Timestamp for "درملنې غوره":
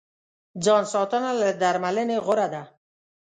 1.61-2.47